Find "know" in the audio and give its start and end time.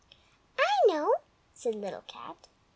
0.87-1.13